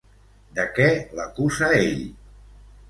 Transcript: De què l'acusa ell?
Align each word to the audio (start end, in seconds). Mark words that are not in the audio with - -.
De 0.59 0.65
què 0.79 0.87
l'acusa 1.21 1.71
ell? 1.85 2.05